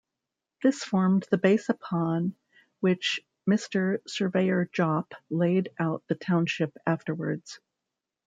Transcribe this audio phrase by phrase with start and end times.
[0.63, 2.33] This formed the base upon
[2.79, 3.99] which Mr.
[4.09, 7.59] Surveyor Jopp laid out the township afterwards.